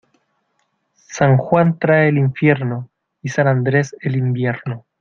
San 0.95 1.37
Juan 1.37 1.77
trae 1.77 2.09
el 2.09 2.17
infierno, 2.17 2.89
y 3.21 3.29
San 3.29 3.47
Andrés 3.47 3.95
el 3.99 4.15
invierno. 4.15 4.87